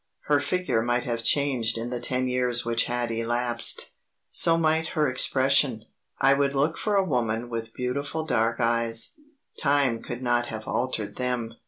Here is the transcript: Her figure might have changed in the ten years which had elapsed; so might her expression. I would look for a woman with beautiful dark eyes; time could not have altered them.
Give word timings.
Her 0.21 0.39
figure 0.39 0.81
might 0.81 1.03
have 1.03 1.21
changed 1.23 1.77
in 1.77 1.91
the 1.91 1.99
ten 1.99 2.27
years 2.27 2.65
which 2.65 2.85
had 2.85 3.11
elapsed; 3.11 3.91
so 4.31 4.57
might 4.57 4.87
her 4.97 5.07
expression. 5.07 5.85
I 6.19 6.33
would 6.33 6.55
look 6.55 6.75
for 6.79 6.95
a 6.95 7.05
woman 7.05 7.51
with 7.51 7.75
beautiful 7.75 8.25
dark 8.25 8.59
eyes; 8.59 9.11
time 9.61 10.01
could 10.01 10.23
not 10.23 10.47
have 10.47 10.67
altered 10.67 11.17
them. 11.17 11.53